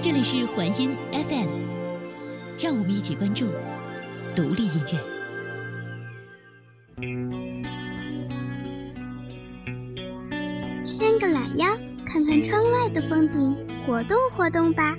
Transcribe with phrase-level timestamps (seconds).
[0.00, 1.48] 这里是环音 FM，
[2.62, 3.46] 让我们一起关注
[4.36, 4.98] 独立音乐。
[10.84, 11.66] 伸个懒腰，
[12.06, 14.94] 看看窗外的风景，活动活动吧。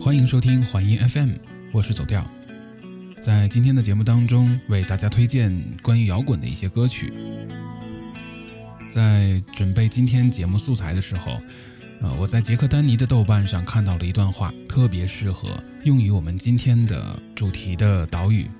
[0.00, 1.30] 欢迎收听环音 FM，
[1.76, 2.26] 或是走调。
[3.20, 7.12] 在今天的节目当中，为大家推荐关于摇滚的一些歌曲。
[8.88, 11.38] 在准备今天节目素材的时候，
[12.00, 15.50] 呃，我在杰克丹尼的豆瓣上看到了一段话，特别适合
[15.84, 18.50] 用于我们今天的主题的岛屿。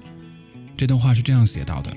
[0.76, 1.90] 这段话是这样写到的：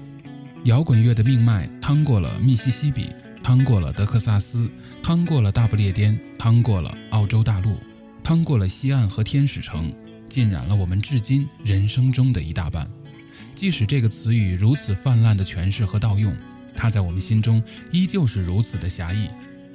[0.64, 3.10] 摇滚乐的命脉趟过了密西西比，
[3.44, 4.72] 趟过了德克萨斯，
[5.04, 7.76] 趟过了大不列颠，趟过了澳洲大陆。
[8.24, 9.92] 趟过了西岸和天使城，
[10.30, 12.90] 浸染了我们至今人生中的一大半。
[13.56, 16.34] 即使这个词语如此泛滥的诠释和盗用，
[16.76, 19.28] 它在我们心中依旧是如此的狭义，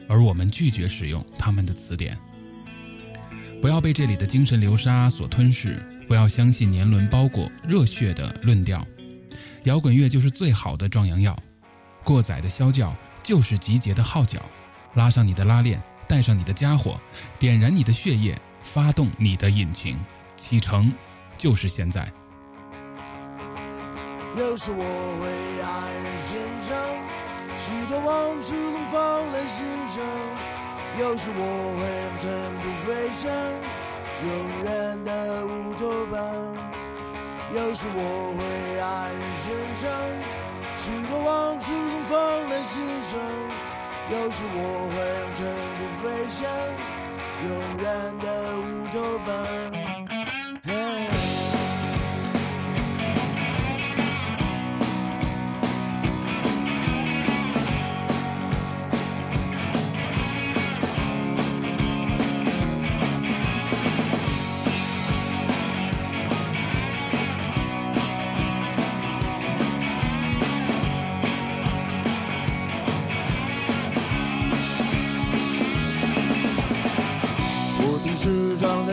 [0.09, 2.17] 而我们拒绝使用他们的词典。
[3.61, 8.87] 不要被这里的精神流沙所吞噬，不要相信年轮包裹热血的论调。
[9.65, 11.37] 摇滚乐就是最好的壮阳药，
[12.05, 14.41] 过载的啸叫就是集结的号角，
[14.95, 15.83] 拉上你的拉链。
[16.07, 17.01] 带上你的家伙，
[17.39, 19.97] 点燃你的血液，发动你的引擎，
[20.47, 20.93] 启程
[21.39, 22.07] 就是现在。
[24.37, 24.85] 有时我
[25.19, 25.25] 会
[25.65, 25.65] 黯
[26.05, 26.77] 然神伤，
[27.57, 30.05] 许多往事都放在心上；
[31.01, 31.41] 有时我
[31.81, 32.29] 会让尘
[32.61, 33.33] 土飞翔，
[34.23, 34.29] 永
[34.65, 36.21] 远的乌托邦；
[37.51, 38.45] 有时我会
[38.83, 38.85] 黯
[39.17, 39.91] 然神伤，
[40.77, 43.19] 许多往事都放在心上。
[44.13, 46.45] 有时我会让尘土飞翔，
[47.49, 47.83] 永远
[48.19, 48.29] 的
[48.61, 49.33] 乌托邦。
[50.67, 51.24] 是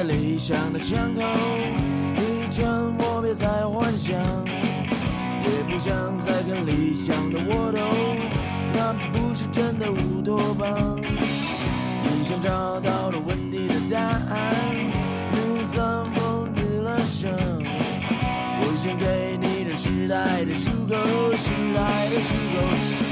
[0.02, 1.22] 在理想的枪口，
[2.16, 2.66] 你劝
[2.98, 7.78] 我别再幻想，也不想再看理想的沃土，
[8.74, 11.00] 那不是真的乌托邦。
[11.00, 14.66] 你想找到了问题的答案，
[15.34, 17.32] 你藏风的了声。
[18.58, 20.98] 我想给你的时代的出口，
[21.38, 22.58] 时代的出口。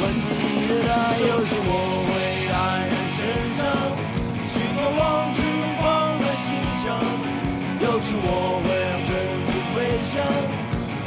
[0.02, 1.72] 问题的答案，有时我
[2.10, 2.58] 会黯
[2.90, 3.62] 然神伤，
[4.48, 5.30] 许多往
[6.82, 8.28] 有时我
[8.64, 9.12] 会让尘
[9.46, 10.16] 土飞翔，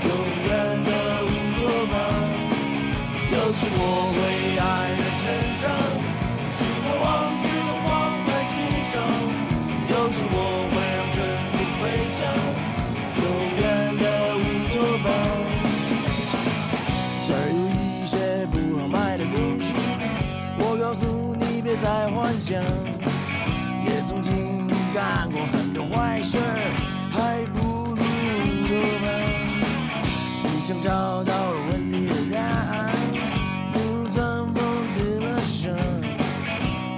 [0.05, 0.12] 永
[0.44, 0.50] 远
[0.84, 0.91] 的
[1.25, 1.94] 乌托邦。
[3.33, 3.81] 有时我
[4.12, 4.16] 会
[4.60, 5.25] 黯然神
[5.56, 5.62] 伤，
[6.53, 7.05] 许多往
[7.41, 7.91] 事都放
[8.28, 8.55] 在心
[8.93, 8.94] 上。
[9.88, 10.37] 有时我
[10.69, 11.19] 会让尘
[11.56, 12.21] 土飞翔，
[13.16, 13.25] 永
[13.56, 13.62] 远
[13.97, 14.04] 的
[14.37, 15.06] 乌托邦。
[17.27, 18.12] 这儿有一些
[18.47, 19.72] 不好卖的东西，
[20.59, 22.62] 我告诉你别再幻想。
[23.84, 24.72] 也曾经。
[24.92, 26.36] 干过很多坏事，
[27.10, 28.03] 还不如
[28.69, 29.06] 多吧。
[30.44, 32.92] 你想找到了问题的答案，
[33.72, 35.75] 不藏风的了声。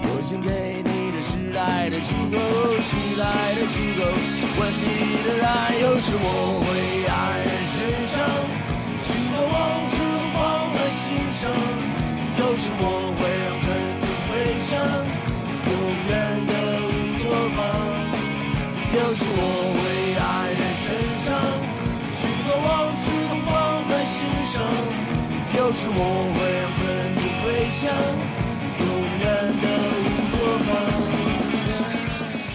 [0.03, 2.37] 我想给你的时代的出口，
[2.83, 3.23] 时代
[3.55, 4.03] 的出口。
[4.59, 6.27] 问题的答案，有时我
[6.67, 6.69] 会
[7.07, 7.09] 黯
[7.47, 7.79] 然神
[8.11, 8.27] 伤，
[9.05, 9.55] 许多往
[9.89, 10.43] 事都放
[10.75, 11.47] 在心上。
[12.41, 12.83] 有时我
[13.15, 13.65] 会让尘
[14.03, 14.35] 土飞
[14.67, 14.83] 翔，
[15.71, 15.73] 永
[16.09, 16.13] 远
[18.95, 19.43] 有时我
[19.75, 19.83] 会
[20.15, 20.23] 黯
[20.55, 21.27] 然神伤，
[22.13, 23.51] 许多往事都放
[23.91, 24.63] 在心上。
[25.57, 25.99] 有时我
[26.31, 26.81] 会让尘
[27.17, 27.91] 土飞翔，
[28.79, 28.87] 永
[29.19, 29.25] 远
[29.61, 29.67] 的
[29.99, 30.71] 乌托邦。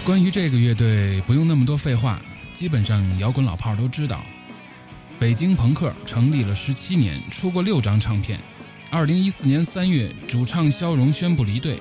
[0.06, 2.18] 关于这个乐队，不用那么多废话，
[2.54, 4.22] 基本上摇滚老炮都知道。
[5.18, 8.40] 北京朋克成立了十七年，出过六张唱片。
[8.88, 11.78] 二零一四年三月，主唱肖荣宣布离队，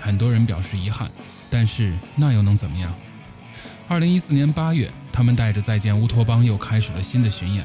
[0.00, 1.10] 很多人表示遗憾，
[1.50, 2.90] 但是那又能怎么样？
[3.90, 7.64] 二零一四年八月，他们带着《再见乌托邦》又开始了新的巡演。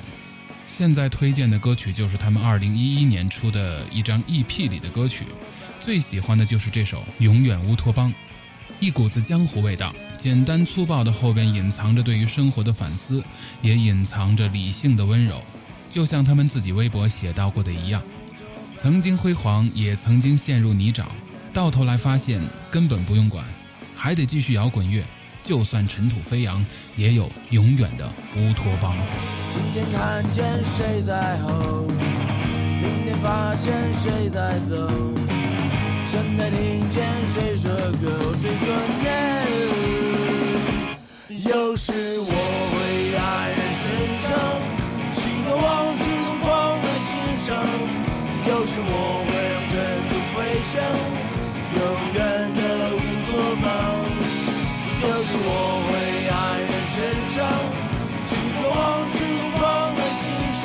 [0.66, 5.26] 现在推荐的歌曲就是他们二零一一年出的一张 EP 里的歌曲，
[5.82, 8.10] 最喜欢的就是这首《永远乌托邦》，
[8.80, 13.22] 一股子江湖味道，简单粗暴的后边隐藏着对于生活的反思，
[13.62, 15.44] 也隐藏着理性的温柔，
[15.90, 18.02] 就像他们自己微博写到过的一样：
[18.78, 21.04] 曾经辉煌，也曾经陷入泥沼，
[21.52, 22.42] 到头来发现
[22.72, 23.44] 根本不用管，
[23.94, 25.04] 还得继续摇滚乐。
[25.44, 28.96] 就算尘土飞扬，也有永远的乌托邦。
[29.52, 31.86] 今天看见谁在吼，
[32.82, 34.90] 明天发现谁在走，
[36.06, 37.70] 现在听见谁说
[38.02, 38.74] 歌，谁说
[39.04, 39.06] no。
[41.30, 42.32] 有时我
[42.72, 43.20] 会黯
[43.52, 43.84] 然神
[44.22, 44.32] 伤，
[45.12, 45.62] 许多往
[45.98, 46.48] 事都放
[46.82, 47.52] 在心上，
[48.48, 48.92] 有时我
[49.28, 49.72] 会让尘
[50.08, 50.74] 土飞翔，
[51.76, 51.82] 永
[52.14, 52.18] 远
[52.56, 52.60] 的
[52.96, 52.98] 乌
[53.28, 53.32] 托
[53.62, 54.03] 邦。
[55.04, 55.48] 有时我
[55.84, 55.92] 会
[56.32, 56.34] 黯
[56.64, 56.96] 然神
[57.36, 57.44] 伤，
[58.24, 58.80] 许多往
[59.12, 59.62] 事总放
[59.98, 60.64] 在心上，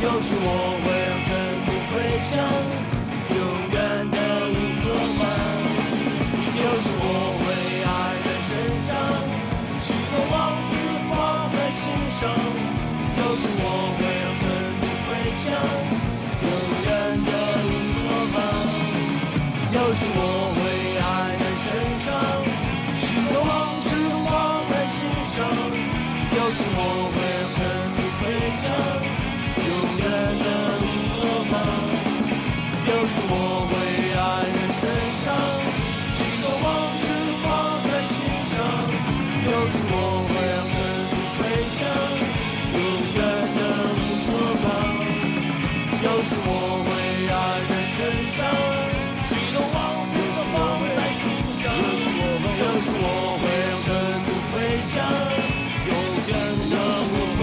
[0.00, 0.48] 有时我
[0.80, 1.28] 会让尘
[1.66, 1.92] 土飞
[2.24, 2.32] 翔，
[3.36, 3.38] 永
[3.68, 3.76] 远
[4.10, 4.16] 的
[4.48, 4.86] 乌托
[5.20, 5.22] 邦。
[6.56, 7.04] 有时我
[7.44, 7.44] 会
[7.84, 7.86] 黯
[8.24, 8.50] 然神
[8.88, 8.90] 伤，
[9.80, 10.72] 许多往事
[11.10, 11.12] 放
[11.52, 11.82] 在心
[12.16, 13.62] 上，有时我
[13.98, 14.42] 会让尘
[14.80, 15.08] 土飞
[15.44, 15.52] 翔，
[16.40, 16.48] 永
[16.86, 16.88] 远
[17.28, 17.30] 的
[17.60, 17.70] 乌
[18.00, 18.02] 托
[18.32, 18.36] 邦。
[19.74, 20.18] 有时我
[33.14, 33.34] 有时我
[33.70, 33.72] 会
[34.10, 34.82] 黯然神
[35.22, 35.24] 伤，
[36.18, 36.66] 许多往
[36.98, 37.02] 事
[37.44, 37.46] 放
[37.86, 38.18] 在心
[38.50, 38.52] 上，
[39.46, 39.94] 有时我
[40.26, 40.76] 会让尘
[41.10, 41.86] 土飞翔，
[42.74, 42.76] 永
[43.14, 43.22] 远
[43.54, 43.60] 的
[43.94, 44.28] 乌托
[44.64, 44.66] 邦。
[46.02, 46.50] 有时我
[46.82, 46.90] 会
[47.30, 47.32] 黯
[47.70, 48.02] 然神
[48.34, 48.42] 伤，
[49.28, 49.78] 许多往
[50.10, 50.12] 事
[50.50, 50.52] 放
[50.82, 51.22] 在心
[51.62, 52.50] 上，有时我会。
[52.54, 53.06] 有时我
[53.38, 53.88] 会让尘
[54.26, 54.54] 土飞
[54.90, 54.92] 翔，
[55.86, 55.94] 永
[56.26, 56.34] 远
[56.68, 57.42] 的乌托邦，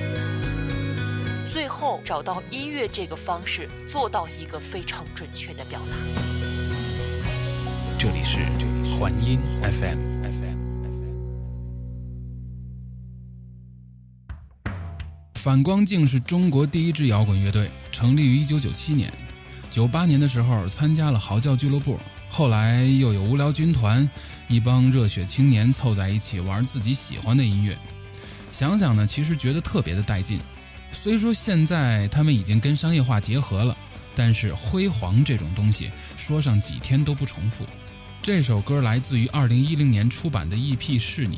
[1.51, 5.97] 最后找到音乐这个方式，做到一个非常准确的表达。
[7.99, 8.37] 这里是
[8.95, 9.97] 环音 FM。
[15.35, 19.11] 反光镜是中国第一支摇滚乐队，成立于1997年。
[19.69, 21.99] 98年的时候参加了嚎叫俱乐部，
[22.29, 24.09] 后来又有无聊军团，
[24.47, 27.77] 一帮热血青年凑在一起玩自己喜欢的音乐。
[28.53, 30.39] 想想呢，其实觉得特别的带劲。
[30.91, 33.75] 虽说现在他们已经跟商业化结合了，
[34.15, 37.65] 但是辉煌这种东西说上几天都不重复。
[38.21, 41.37] 这首歌来自于2010年出版的 EP《是你》。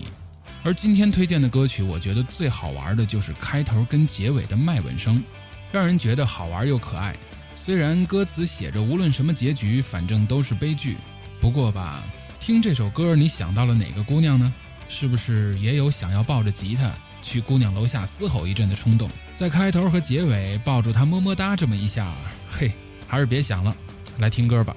[0.63, 5.23] 而今天推荐的歌曲，我觉得最好玩的就是开头跟结尾的麦吻声，
[5.71, 7.15] 让人觉得好玩又可爱。
[7.55, 10.97] 虽然歌词写着无论什么结局，反正都是悲剧，
[11.39, 12.03] 不过吧，
[12.39, 14.53] 听这首歌你想到了哪个姑娘呢？
[14.89, 16.91] 是不是也有想要抱着吉他
[17.23, 19.09] 去姑娘楼下嘶吼一阵的冲动？
[19.33, 22.05] 在开头和结尾抱住她么么哒这么一下，
[22.51, 22.71] 嘿，
[23.07, 23.75] 还是别想了，
[24.19, 24.75] 来听歌吧。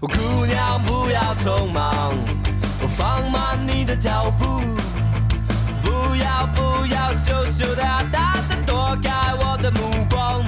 [0.00, 0.08] 姑
[0.46, 2.12] 娘不要匆忙。
[2.86, 4.60] 放慢你的脚步，
[5.82, 10.44] 不要不要羞羞答答的躲开我的目光。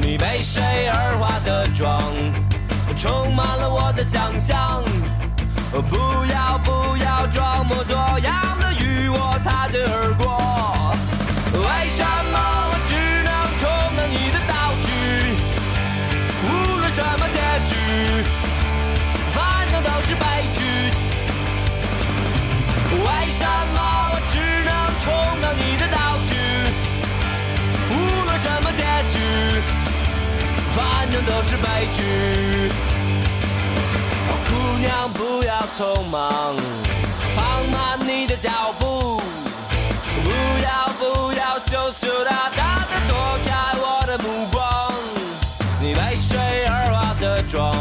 [0.00, 2.00] 你被水儿化的妆，
[2.96, 4.84] 充满了我的想象。
[5.72, 5.96] 不
[6.32, 8.49] 要不要装模作样
[9.10, 10.38] 我擦肩而过。
[11.52, 12.00] 为什
[12.32, 12.34] 么
[12.70, 12.94] 我只
[13.26, 14.52] 能充当你的道
[14.86, 14.88] 具？
[16.46, 16.48] 无
[16.78, 17.38] 论什么结
[17.68, 17.72] 局，
[19.32, 19.36] 反
[19.70, 20.24] 正都是悲
[20.56, 20.58] 剧。
[22.92, 23.78] 为什么
[24.12, 25.10] 我只能充
[25.42, 25.98] 当你的道
[26.28, 26.32] 具？
[27.90, 27.92] 无
[28.24, 29.16] 论什么结局，
[30.74, 31.98] 反正都是悲剧。
[34.48, 36.54] 姑娘不要匆忙，
[37.34, 39.20] 放慢你的脚步，
[40.24, 40.30] 不
[40.62, 44.92] 要不要羞羞答答的躲开我的目光。
[45.80, 47.74] 你为谁而化的妆，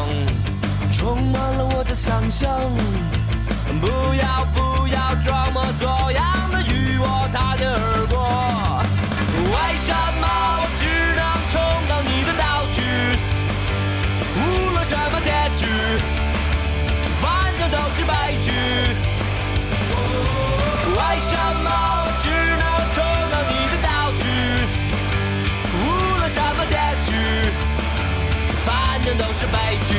[0.91, 2.49] 充满了我的想象。
[3.79, 8.17] 不要不要装模作样的与我擦肩而过。
[9.51, 10.27] 为什么
[10.57, 12.81] 我只能充当你的道具？
[14.35, 15.67] 无论什么结局，
[17.21, 18.11] 反正都是悲
[18.43, 18.47] 剧。
[20.95, 22.63] 为什么我只能
[22.93, 22.97] 充
[23.31, 23.87] 当你的道
[24.19, 24.23] 具？
[25.73, 25.83] 无
[26.19, 26.75] 论什么结
[27.05, 27.09] 局，
[28.65, 28.67] 反
[29.03, 29.91] 正都是悲剧。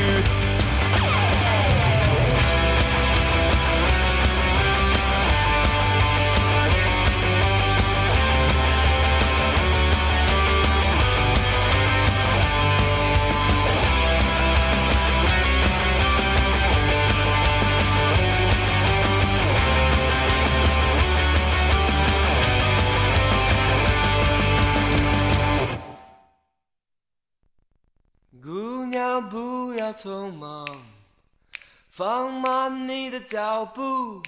[32.01, 34.23] 放慢你的脚步。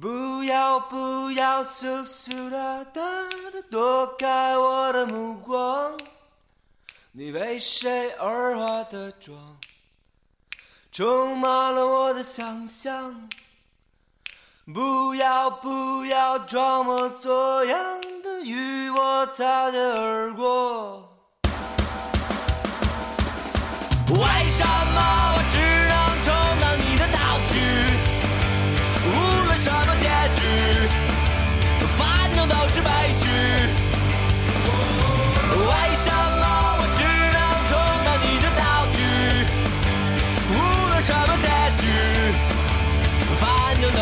[0.00, 3.02] 不要不要羞羞答答
[3.52, 5.94] 的躲开我的目光。
[7.12, 9.58] 你为谁而化的妆，
[10.90, 13.28] 充满了我的想象。
[14.72, 21.06] 不要不要装模作样的与我擦肩而过。
[24.08, 25.39] 为什么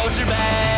[0.08, 0.77] 反正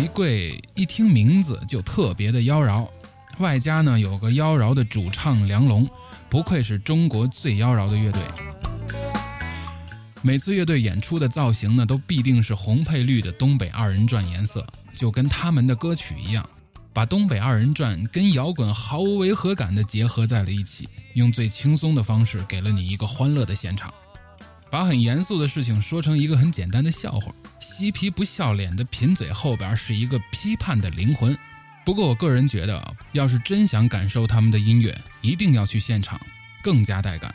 [0.00, 2.88] 玫瑰一听名字就特别的妖娆，
[3.36, 5.86] 外加呢有个妖娆的主唱梁龙，
[6.30, 8.22] 不愧是中国最妖娆的乐队。
[10.22, 16.48] 每次乐队演出的造型呢，都必定是红配绿的东北二人转颜色，就跟他们的歌曲一样，
[16.94, 23.92] 把东北二人转跟摇滚毫无违和感的结合在了一起，用最轻松的方式给了你一个欢乐的现场。
[24.70, 31.36] 把很严肃的事情说成一个很简单的笑话，嬉皮不笑脸的贫嘴后边是一个批判的灵魂。
[31.84, 36.20] 不过我个人觉得，要是真想感受他们的音乐，一定要去现场，
[36.62, 37.34] 更加带感。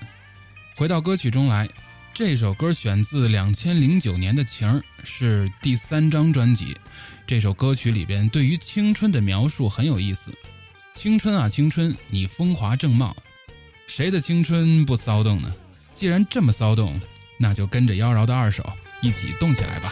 [0.76, 1.68] 回到歌曲中来，
[2.14, 6.74] 这首歌选自两千零九年的《情儿》，是第三张专辑。
[7.28, 10.32] 这首歌曲里边对于青春的描述很有意思。
[10.94, 13.14] 青春啊，青春，你风华正茂，
[13.88, 15.54] 谁的青春不骚动呢？
[15.94, 17.00] 既然这么骚动，
[17.38, 18.64] 那就跟着妖娆的二手
[19.02, 19.92] 一起动起来吧。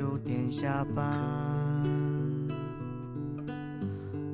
[0.00, 1.04] 六点下班，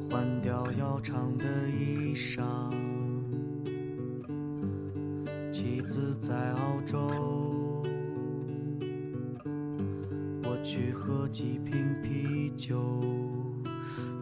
[0.08, 2.44] 换掉要长的衣裳。
[5.50, 7.82] 妻子在澳洲，
[10.44, 13.02] 我去喝几瓶啤酒。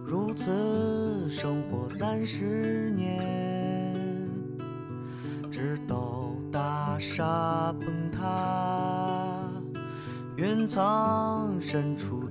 [0.02, 3.94] 如此生活三十年，
[5.50, 8.03] 直到大厦崩。
[10.64, 12.23] 深藏深处。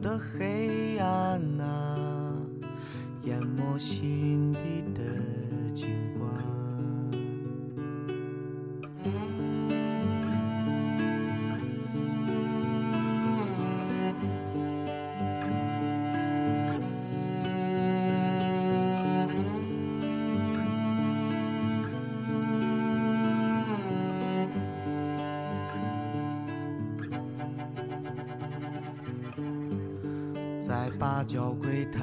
[30.74, 32.00] 在八角柜台，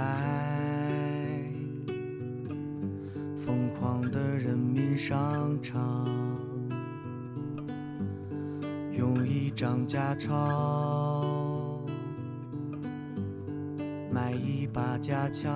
[3.36, 6.06] 疯狂的人民商场，
[8.92, 11.82] 用一张假钞
[14.08, 15.52] 买一把假枪，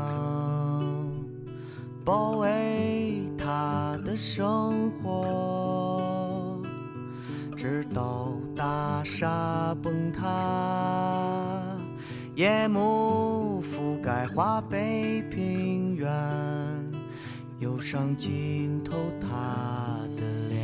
[17.85, 19.29] 上浸透他
[20.17, 20.59] 的脸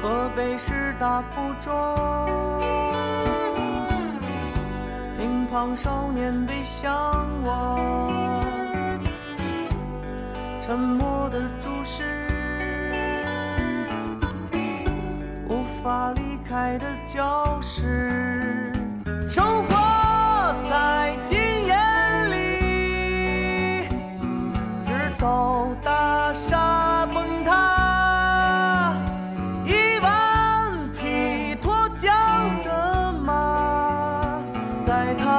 [0.00, 2.47] 河北师大附中
[5.60, 6.94] 当少年被向
[7.42, 7.76] 往，
[10.60, 12.28] 沉默的注视，
[15.48, 18.72] 无法离开的教室，
[19.28, 19.87] 生活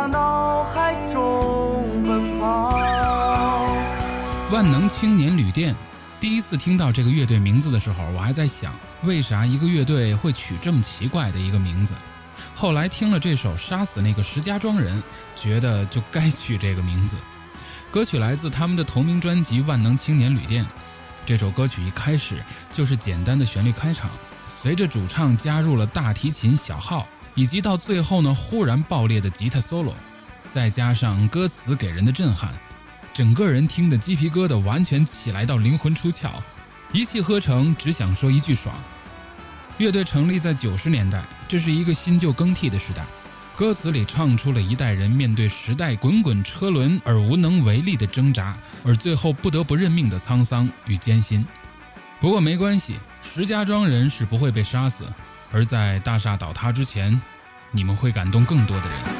[0.10, 2.78] 脑海中奔跑。
[4.52, 5.76] 万能青年旅店。
[6.20, 11.94] 第一次听到这个乐队名字的时候，我还在想，为啥一个乐队会取这么奇怪的一个名字？
[12.56, 14.98] 后来听了这首《杀死那个石家庄人》，
[15.42, 17.16] 觉得就该取这个名字。
[17.90, 20.66] 歌曲来自他们的同名专辑《万能青年旅店》。
[21.26, 24.10] 这首歌曲一开始就是简单的旋律开场，
[24.50, 29.94] 随着主唱加入了大提琴小号，以及到最后呢忽然爆裂的吉他 solo，
[30.50, 32.52] 再加上歌词给人的震撼，
[33.14, 36.32] 整个人听的鸡皮疙瘩完全起来到灵魂出窍，
[36.92, 38.76] 一气呵成，只想说一句爽。
[39.78, 43.06] 乐队成立在九十年代，这是一个新旧更替的时代。
[43.56, 51.46] 歌词里唱出了一代人面对时代滚滚车轮而无能为力的挣扎，而最后不得不认命的沧桑与艰辛。
[52.22, 55.06] 不过没关系，石家庄人是不会被杀死，
[55.52, 57.20] 而在大厦倒塌之前，
[57.72, 59.19] 你们会感动更多的人。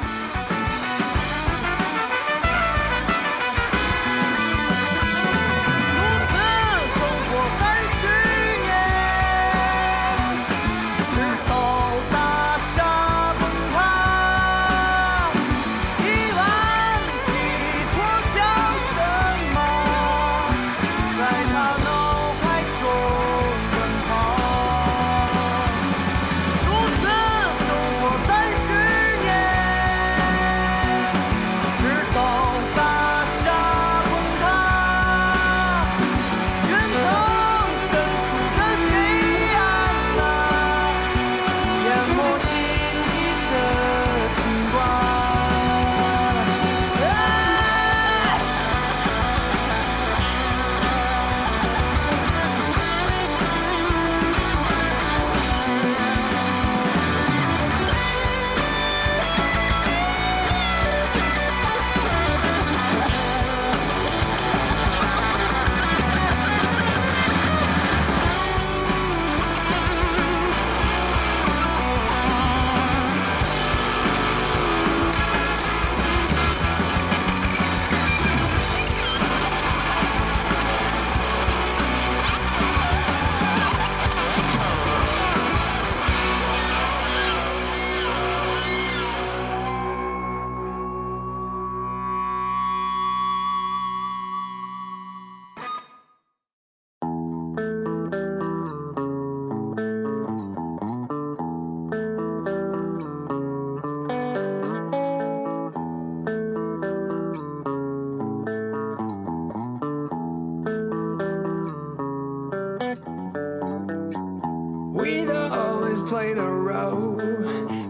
[116.06, 117.16] Play the role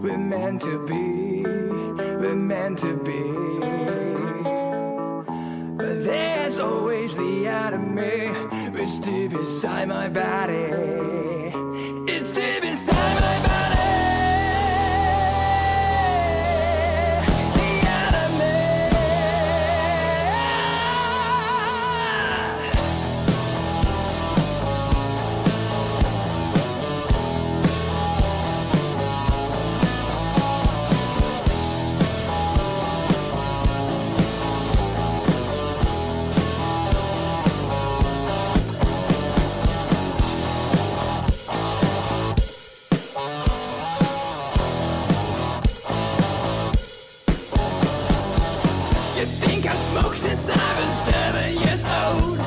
[0.00, 3.22] we're meant to be, we're meant to be.
[5.76, 8.32] But there's always the enemy,
[8.80, 10.99] it's deep inside my body.
[50.36, 52.39] Since I seven years old.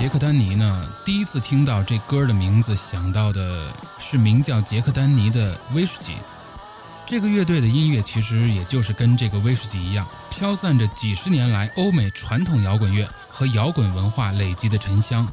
[0.00, 6.14] 杰克丹尼呢，第一次听到这歌的名字，想到的是名叫杰克丹尼的威士忌。
[7.04, 15.28] 这个乐队的音乐其实也就是跟这个威士忌一样，飘散着几十年来欧美传统摇滚乐和摇滚文化累积的沉香。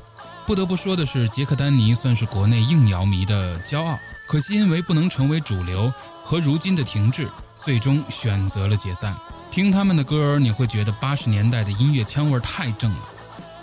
[0.46, 5.90] 不得不说的是，杰克丹尼算是国内硬摇迷的骄傲，可惜因为不能成为主流
[6.26, 9.16] 和如今的停滞，最终选择了解散。
[9.50, 13.10] 听他们的歌，你会觉得八十年代的音乐腔味太正了。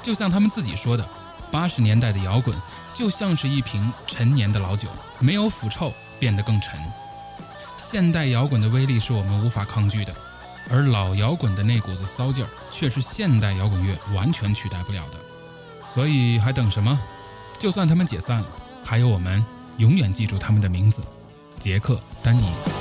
[0.05, 1.09] 就像他们自己说的，
[1.51, 2.55] 八十年代的摇滚
[2.93, 4.87] 就像是一瓶陈年的老酒，
[5.19, 5.91] 没有腐臭，
[6.21, 6.79] 变得更沉。
[7.79, 10.15] 现代摇滚的威力是我们无法抗拒的，
[10.71, 15.19] 而老摇滚的那股子骚劲儿却是现代摇滚乐完全取代不了的。
[15.87, 17.01] 所以还等什么？
[17.59, 18.47] 就算他们解散了，
[18.85, 19.43] 还有我们
[19.79, 21.03] 永远记住他们的名字——
[21.59, 22.74] 杰克丹尼。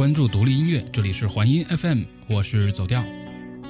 [0.00, 3.04] 关注独立音乐，这里是环音 FM，我是走调。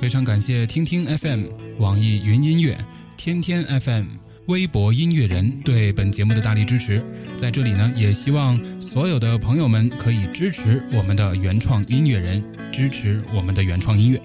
[0.01, 1.47] 非常感谢听听 FM、
[1.81, 2.79] 网易云音乐、
[3.17, 4.05] 天天 FM、
[4.47, 7.05] 微博音乐人对本节目的大力支持。
[7.37, 12.41] 在这里呢，也希望所有的朋友们可以支持我们的原创音乐人，
[12.71, 14.23] 支持我们的原创音乐。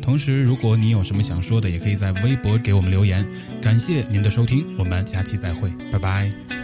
[0.00, 3.28] 同时，如果你有什么想说的，也可以在微博给我们留言。
[3.60, 6.61] 感谢您的收听，我们下期再会，拜拜。